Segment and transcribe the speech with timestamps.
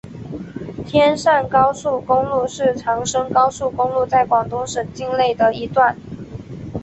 [0.87, 5.95] 天汕高速公路是长深高速公路在广东省境内的一段。